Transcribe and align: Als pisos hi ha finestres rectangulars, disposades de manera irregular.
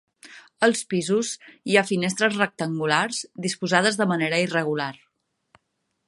Als 0.67 0.79
pisos 0.93 1.33
hi 1.71 1.75
ha 1.75 1.83
finestres 1.89 2.33
rectangulars, 2.39 3.19
disposades 3.47 3.99
de 4.01 4.09
manera 4.13 4.41
irregular. 4.47 4.91